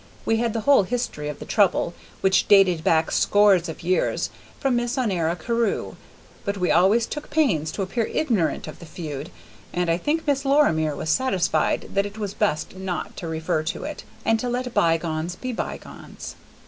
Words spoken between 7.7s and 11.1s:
to appear ignorant of the feud, and I think Miss Lorimer